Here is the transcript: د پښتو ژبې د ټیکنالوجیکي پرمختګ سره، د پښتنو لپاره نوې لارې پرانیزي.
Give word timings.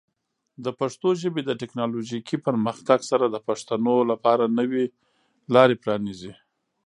د 0.63 0.65
پښتو 0.79 1.07
ژبې 1.21 1.41
د 1.45 1.51
ټیکنالوجیکي 1.61 2.37
پرمختګ 2.47 2.99
سره، 3.11 3.25
د 3.29 3.37
پښتنو 3.47 3.95
لپاره 4.11 4.53
نوې 4.59 4.85
لارې 5.53 5.75
پرانیزي. 5.83 6.33